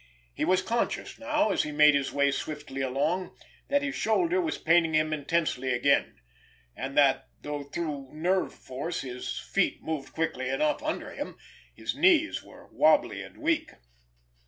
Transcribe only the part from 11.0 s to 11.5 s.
him,